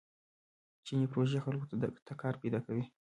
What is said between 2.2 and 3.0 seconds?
کار پیدا کوي.